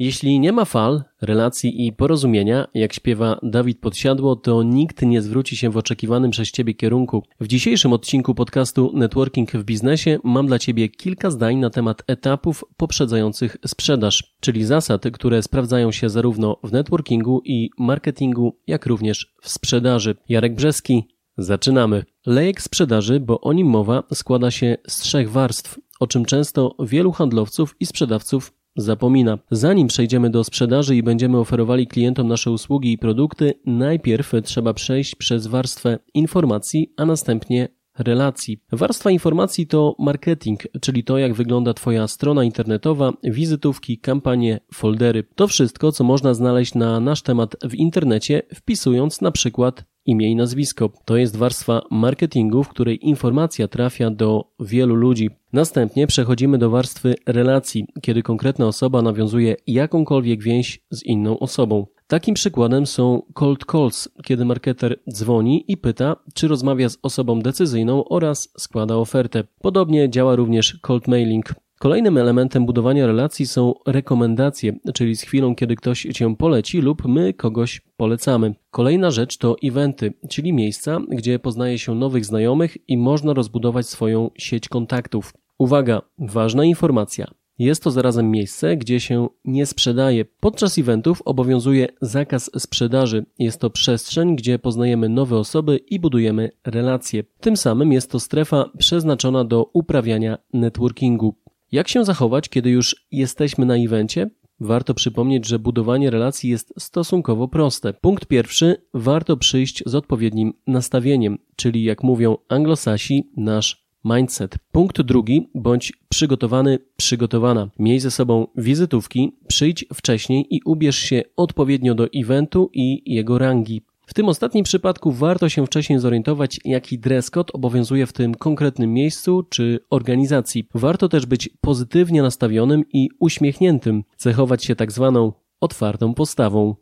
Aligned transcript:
Jeśli 0.00 0.40
nie 0.40 0.52
ma 0.52 0.64
fal, 0.64 1.02
relacji 1.20 1.86
i 1.86 1.92
porozumienia, 1.92 2.66
jak 2.74 2.92
śpiewa 2.92 3.38
Dawid 3.42 3.80
Podsiadło, 3.80 4.36
to 4.36 4.62
nikt 4.62 5.02
nie 5.02 5.22
zwróci 5.22 5.56
się 5.56 5.70
w 5.70 5.76
oczekiwanym 5.76 6.30
przez 6.30 6.50
Ciebie 6.50 6.74
kierunku. 6.74 7.22
W 7.40 7.46
dzisiejszym 7.46 7.92
odcinku 7.92 8.34
podcastu 8.34 8.90
Networking 8.94 9.52
w 9.52 9.64
biznesie 9.64 10.18
mam 10.24 10.46
dla 10.46 10.58
Ciebie 10.58 10.88
kilka 10.88 11.30
zdań 11.30 11.56
na 11.56 11.70
temat 11.70 12.02
etapów 12.06 12.64
poprzedzających 12.76 13.56
sprzedaż, 13.66 14.36
czyli 14.40 14.64
zasad, 14.64 15.04
które 15.12 15.42
sprawdzają 15.42 15.92
się 15.92 16.08
zarówno 16.08 16.56
w 16.64 16.72
networkingu 16.72 17.42
i 17.44 17.70
marketingu, 17.78 18.56
jak 18.66 18.86
również 18.86 19.34
w 19.42 19.48
sprzedaży. 19.48 20.16
Jarek 20.28 20.54
Brzeski, 20.54 21.08
zaczynamy. 21.38 22.04
Lejek 22.26 22.62
sprzedaży, 22.62 23.20
bo 23.20 23.40
o 23.40 23.52
nim 23.52 23.66
mowa, 23.66 24.02
składa 24.14 24.50
się 24.50 24.76
z 24.88 24.98
trzech 24.98 25.30
warstw, 25.30 25.78
o 26.00 26.06
czym 26.06 26.24
często 26.24 26.76
wielu 26.78 27.12
handlowców 27.12 27.76
i 27.80 27.86
sprzedawców 27.86 28.59
zapomina. 28.76 29.38
Zanim 29.50 29.88
przejdziemy 29.88 30.30
do 30.30 30.44
sprzedaży 30.44 30.96
i 30.96 31.02
będziemy 31.02 31.38
oferowali 31.38 31.86
klientom 31.86 32.28
nasze 32.28 32.50
usługi 32.50 32.92
i 32.92 32.98
produkty, 32.98 33.54
najpierw 33.66 34.32
trzeba 34.44 34.74
przejść 34.74 35.14
przez 35.14 35.46
warstwę 35.46 35.98
informacji, 36.14 36.92
a 36.96 37.06
następnie 37.06 37.68
relacji. 38.00 38.58
Warstwa 38.72 39.10
informacji 39.10 39.66
to 39.66 39.96
marketing, 39.98 40.62
czyli 40.80 41.04
to, 41.04 41.18
jak 41.18 41.34
wygląda 41.34 41.74
Twoja 41.74 42.08
strona 42.08 42.44
internetowa, 42.44 43.12
wizytówki, 43.24 43.98
kampanie, 43.98 44.60
foldery. 44.74 45.24
To 45.34 45.48
wszystko, 45.48 45.92
co 45.92 46.04
można 46.04 46.34
znaleźć 46.34 46.74
na 46.74 47.00
nasz 47.00 47.22
temat 47.22 47.56
w 47.62 47.74
internecie, 47.74 48.42
wpisując 48.54 49.20
na 49.20 49.30
przykład 49.30 49.84
imię 50.06 50.30
i 50.30 50.36
nazwisko. 50.36 50.92
To 51.04 51.16
jest 51.16 51.36
warstwa 51.36 51.82
marketingu, 51.90 52.64
w 52.64 52.68
której 52.68 53.08
informacja 53.08 53.68
trafia 53.68 54.10
do 54.10 54.44
wielu 54.60 54.94
ludzi. 54.94 55.30
Następnie 55.52 56.06
przechodzimy 56.06 56.58
do 56.58 56.70
warstwy 56.70 57.14
relacji, 57.26 57.86
kiedy 58.02 58.22
konkretna 58.22 58.66
osoba 58.66 59.02
nawiązuje 59.02 59.56
jakąkolwiek 59.66 60.42
więź 60.42 60.80
z 60.90 61.02
inną 61.04 61.38
osobą. 61.38 61.86
Takim 62.10 62.34
przykładem 62.34 62.86
są 62.86 63.22
cold 63.34 63.64
calls, 63.72 64.08
kiedy 64.24 64.44
marketer 64.44 65.00
dzwoni 65.10 65.64
i 65.68 65.76
pyta, 65.76 66.16
czy 66.34 66.48
rozmawia 66.48 66.88
z 66.88 66.98
osobą 67.02 67.40
decyzyjną 67.40 68.04
oraz 68.04 68.52
składa 68.58 68.96
ofertę. 68.96 69.44
Podobnie 69.60 70.10
działa 70.10 70.36
również 70.36 70.78
cold 70.82 71.08
mailing. 71.08 71.54
Kolejnym 71.78 72.18
elementem 72.18 72.66
budowania 72.66 73.06
relacji 73.06 73.46
są 73.46 73.74
rekomendacje, 73.86 74.72
czyli 74.94 75.16
z 75.16 75.22
chwilą, 75.22 75.54
kiedy 75.54 75.76
ktoś 75.76 76.02
cię 76.02 76.36
poleci 76.36 76.80
lub 76.80 77.04
my 77.04 77.34
kogoś 77.34 77.80
polecamy. 77.96 78.54
Kolejna 78.70 79.10
rzecz 79.10 79.36
to 79.36 79.56
eventy, 79.64 80.14
czyli 80.28 80.52
miejsca, 80.52 81.00
gdzie 81.08 81.38
poznaje 81.38 81.78
się 81.78 81.94
nowych 81.94 82.24
znajomych 82.24 82.76
i 82.88 82.96
można 82.96 83.32
rozbudować 83.32 83.86
swoją 83.86 84.30
sieć 84.38 84.68
kontaktów. 84.68 85.32
Uwaga, 85.58 86.02
ważna 86.18 86.64
informacja. 86.64 87.39
Jest 87.60 87.82
to 87.82 87.90
zarazem 87.90 88.30
miejsce, 88.30 88.76
gdzie 88.76 89.00
się 89.00 89.28
nie 89.44 89.66
sprzedaje. 89.66 90.24
Podczas 90.24 90.78
eventów 90.78 91.22
obowiązuje 91.24 91.88
zakaz 92.00 92.50
sprzedaży. 92.58 93.26
Jest 93.38 93.60
to 93.60 93.70
przestrzeń, 93.70 94.36
gdzie 94.36 94.58
poznajemy 94.58 95.08
nowe 95.08 95.36
osoby 95.36 95.76
i 95.76 96.00
budujemy 96.00 96.50
relacje. 96.64 97.24
Tym 97.40 97.56
samym 97.56 97.92
jest 97.92 98.10
to 98.10 98.20
strefa 98.20 98.70
przeznaczona 98.78 99.44
do 99.44 99.70
uprawiania 99.72 100.38
networkingu. 100.52 101.34
Jak 101.72 101.88
się 101.88 102.04
zachować, 102.04 102.48
kiedy 102.48 102.70
już 102.70 103.06
jesteśmy 103.10 103.66
na 103.66 103.76
evencie? 103.76 104.30
Warto 104.60 104.94
przypomnieć, 104.94 105.46
że 105.46 105.58
budowanie 105.58 106.10
relacji 106.10 106.50
jest 106.50 106.74
stosunkowo 106.78 107.48
proste. 107.48 107.92
Punkt 107.92 108.26
pierwszy, 108.26 108.76
warto 108.94 109.36
przyjść 109.36 109.82
z 109.86 109.94
odpowiednim 109.94 110.52
nastawieniem, 110.66 111.38
czyli 111.56 111.84
jak 111.84 112.02
mówią 112.02 112.36
anglosasi, 112.48 113.30
nasz 113.36 113.89
mindset. 114.04 114.58
Punkt 114.72 115.02
drugi, 115.02 115.50
bądź 115.54 115.92
przygotowany, 116.08 116.78
przygotowana. 116.96 117.68
Miej 117.78 118.00
ze 118.00 118.10
sobą 118.10 118.46
wizytówki, 118.56 119.32
przyjdź 119.48 119.84
wcześniej 119.94 120.46
i 120.50 120.60
ubierz 120.64 120.98
się 120.98 121.22
odpowiednio 121.36 121.94
do 121.94 122.08
eventu 122.14 122.70
i 122.72 123.02
jego 123.14 123.38
rangi. 123.38 123.82
W 124.06 124.14
tym 124.14 124.28
ostatnim 124.28 124.64
przypadku 124.64 125.12
warto 125.12 125.48
się 125.48 125.66
wcześniej 125.66 125.98
zorientować, 125.98 126.60
jaki 126.64 126.98
dress 126.98 127.30
code 127.30 127.52
obowiązuje 127.52 128.06
w 128.06 128.12
tym 128.12 128.34
konkretnym 128.34 128.92
miejscu 128.92 129.42
czy 129.42 129.80
organizacji. 129.90 130.68
Warto 130.74 131.08
też 131.08 131.26
być 131.26 131.48
pozytywnie 131.60 132.22
nastawionym 132.22 132.84
i 132.92 133.08
uśmiechniętym, 133.18 134.04
cechować 134.16 134.64
się 134.64 134.76
tak 134.76 134.92
zwaną 134.92 135.32
otwartą 135.60 136.14
postawą. 136.14 136.74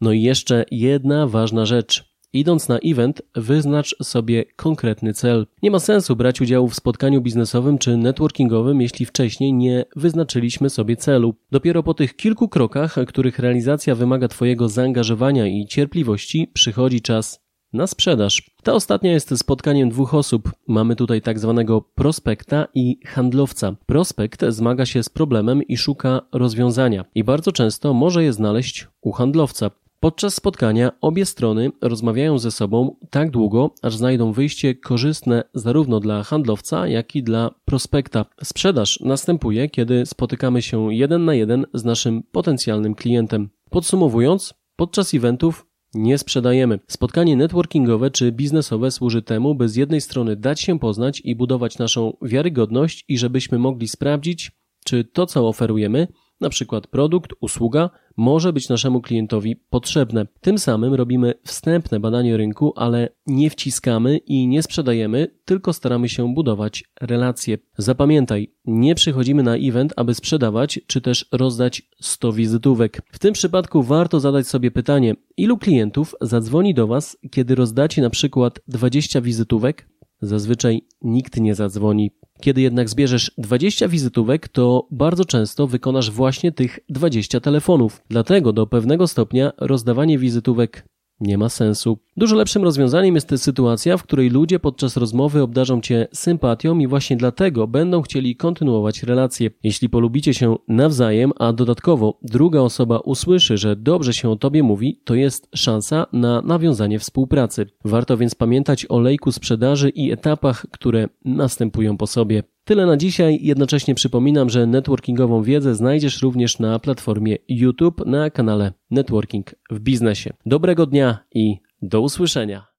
No 0.00 0.12
i 0.12 0.22
jeszcze 0.22 0.64
jedna 0.70 1.26
ważna 1.26 1.66
rzecz. 1.66 2.13
Idąc 2.34 2.68
na 2.68 2.78
event, 2.78 3.22
wyznacz 3.34 3.96
sobie 4.02 4.44
konkretny 4.56 5.12
cel. 5.12 5.46
Nie 5.62 5.70
ma 5.70 5.78
sensu 5.78 6.16
brać 6.16 6.40
udziału 6.40 6.68
w 6.68 6.74
spotkaniu 6.74 7.20
biznesowym 7.20 7.78
czy 7.78 7.96
networkingowym, 7.96 8.80
jeśli 8.80 9.06
wcześniej 9.06 9.52
nie 9.52 9.84
wyznaczyliśmy 9.96 10.70
sobie 10.70 10.96
celu. 10.96 11.34
Dopiero 11.50 11.82
po 11.82 11.94
tych 11.94 12.16
kilku 12.16 12.48
krokach, 12.48 12.96
których 13.06 13.38
realizacja 13.38 13.94
wymaga 13.94 14.28
Twojego 14.28 14.68
zaangażowania 14.68 15.46
i 15.46 15.66
cierpliwości, 15.66 16.50
przychodzi 16.54 17.00
czas 17.00 17.44
na 17.72 17.86
sprzedaż. 17.86 18.50
Ta 18.62 18.72
ostatnia 18.72 19.12
jest 19.12 19.38
spotkaniem 19.38 19.88
dwóch 19.88 20.14
osób. 20.14 20.52
Mamy 20.68 20.96
tutaj 20.96 21.22
tak 21.22 21.38
zwanego 21.38 21.80
prospekta 21.80 22.66
i 22.74 22.98
handlowca. 23.06 23.76
Prospekt 23.86 24.44
zmaga 24.48 24.86
się 24.86 25.02
z 25.02 25.08
problemem 25.08 25.62
i 25.62 25.76
szuka 25.76 26.20
rozwiązania 26.32 27.04
i 27.14 27.24
bardzo 27.24 27.52
często 27.52 27.94
może 27.94 28.24
je 28.24 28.32
znaleźć 28.32 28.88
u 29.00 29.12
handlowca. 29.12 29.70
Podczas 30.04 30.34
spotkania 30.34 30.92
obie 31.00 31.26
strony 31.26 31.70
rozmawiają 31.82 32.38
ze 32.38 32.50
sobą 32.50 32.96
tak 33.10 33.30
długo, 33.30 33.74
aż 33.82 33.96
znajdą 33.96 34.32
wyjście 34.32 34.74
korzystne 34.74 35.44
zarówno 35.54 36.00
dla 36.00 36.22
handlowca, 36.22 36.88
jak 36.88 37.16
i 37.16 37.22
dla 37.22 37.50
prospekta. 37.64 38.24
Sprzedaż 38.42 39.00
następuje, 39.00 39.68
kiedy 39.68 40.06
spotykamy 40.06 40.62
się 40.62 40.94
jeden 40.94 41.24
na 41.24 41.34
jeden 41.34 41.66
z 41.74 41.84
naszym 41.84 42.22
potencjalnym 42.22 42.94
klientem. 42.94 43.48
Podsumowując, 43.70 44.54
podczas 44.76 45.14
eventów 45.14 45.66
nie 45.94 46.18
sprzedajemy. 46.18 46.80
Spotkanie 46.88 47.36
networkingowe 47.36 48.10
czy 48.10 48.32
biznesowe 48.32 48.90
służy 48.90 49.22
temu, 49.22 49.54
by 49.54 49.68
z 49.68 49.76
jednej 49.76 50.00
strony 50.00 50.36
dać 50.36 50.60
się 50.60 50.78
poznać 50.78 51.20
i 51.24 51.36
budować 51.36 51.78
naszą 51.78 52.16
wiarygodność 52.22 53.04
i 53.08 53.18
żebyśmy 53.18 53.58
mogli 53.58 53.88
sprawdzić, 53.88 54.52
czy 54.84 55.04
to, 55.04 55.26
co 55.26 55.48
oferujemy, 55.48 56.08
na 56.40 56.48
przykład 56.48 56.86
produkt, 56.86 57.30
usługa, 57.40 57.90
może 58.16 58.52
być 58.52 58.68
naszemu 58.68 59.00
klientowi 59.00 59.56
potrzebne. 59.56 60.26
Tym 60.40 60.58
samym 60.58 60.94
robimy 60.94 61.34
wstępne 61.44 62.00
badanie 62.00 62.36
rynku, 62.36 62.72
ale 62.76 63.08
nie 63.26 63.50
wciskamy 63.50 64.16
i 64.16 64.48
nie 64.48 64.62
sprzedajemy, 64.62 65.26
tylko 65.44 65.72
staramy 65.72 66.08
się 66.08 66.34
budować 66.34 66.84
relacje. 67.00 67.58
Zapamiętaj, 67.78 68.54
nie 68.64 68.94
przychodzimy 68.94 69.42
na 69.42 69.56
event, 69.56 69.92
aby 69.96 70.14
sprzedawać, 70.14 70.80
czy 70.86 71.00
też 71.00 71.28
rozdać 71.32 71.82
100 72.00 72.32
wizytówek. 72.32 73.02
W 73.12 73.18
tym 73.18 73.32
przypadku 73.32 73.82
warto 73.82 74.20
zadać 74.20 74.46
sobie 74.46 74.70
pytanie, 74.70 75.14
ilu 75.36 75.58
klientów 75.58 76.14
zadzwoni 76.20 76.74
do 76.74 76.86
Was, 76.86 77.16
kiedy 77.30 77.54
rozdacie 77.54 78.02
na 78.02 78.10
przykład 78.10 78.60
20 78.68 79.20
wizytówek? 79.20 79.88
Zazwyczaj 80.20 80.82
nikt 81.02 81.40
nie 81.40 81.54
zadzwoni. 81.54 82.10
Kiedy 82.40 82.60
jednak 82.60 82.88
zbierzesz 82.88 83.32
20 83.38 83.88
wizytówek, 83.88 84.48
to 84.48 84.88
bardzo 84.90 85.24
często 85.24 85.66
wykonasz 85.66 86.10
właśnie 86.10 86.52
tych 86.52 86.78
20 86.88 87.40
telefonów. 87.40 88.02
Dlatego 88.08 88.52
do 88.52 88.66
pewnego 88.66 89.08
stopnia 89.08 89.52
rozdawanie 89.58 90.18
wizytówek 90.18 90.84
nie 91.24 91.38
ma 91.38 91.48
sensu. 91.48 91.98
Dużo 92.16 92.36
lepszym 92.36 92.64
rozwiązaniem 92.64 93.14
jest 93.14 93.34
sytuacja, 93.36 93.96
w 93.96 94.02
której 94.02 94.30
ludzie 94.30 94.60
podczas 94.60 94.96
rozmowy 94.96 95.42
obdarzą 95.42 95.80
cię 95.80 96.08
sympatią 96.12 96.78
i 96.78 96.86
właśnie 96.86 97.16
dlatego 97.16 97.66
będą 97.66 98.02
chcieli 98.02 98.36
kontynuować 98.36 99.02
relacje. 99.02 99.50
Jeśli 99.62 99.88
polubicie 99.88 100.34
się 100.34 100.56
nawzajem, 100.68 101.32
a 101.38 101.52
dodatkowo 101.52 102.18
druga 102.22 102.60
osoba 102.60 102.98
usłyszy, 102.98 103.56
że 103.56 103.76
dobrze 103.76 104.12
się 104.12 104.30
o 104.30 104.36
tobie 104.36 104.62
mówi, 104.62 105.00
to 105.04 105.14
jest 105.14 105.48
szansa 105.54 106.06
na 106.12 106.42
nawiązanie 106.42 106.98
współpracy. 106.98 107.66
Warto 107.84 108.16
więc 108.16 108.34
pamiętać 108.34 108.86
o 108.88 109.00
lejku 109.00 109.32
sprzedaży 109.32 109.88
i 109.88 110.12
etapach, 110.12 110.66
które 110.70 111.08
następują 111.24 111.96
po 111.96 112.06
sobie. 112.06 112.42
Tyle 112.64 112.86
na 112.86 112.96
dzisiaj. 112.96 113.38
Jednocześnie 113.42 113.94
przypominam, 113.94 114.50
że 114.50 114.66
networkingową 114.66 115.42
wiedzę 115.42 115.74
znajdziesz 115.74 116.22
również 116.22 116.58
na 116.58 116.78
platformie 116.78 117.36
YouTube 117.48 118.06
na 118.06 118.30
kanale 118.30 118.72
Networking 118.90 119.54
w 119.70 119.80
Biznesie. 119.80 120.30
Dobrego 120.46 120.86
dnia 120.86 121.18
i 121.34 121.56
do 121.82 122.00
usłyszenia. 122.00 122.66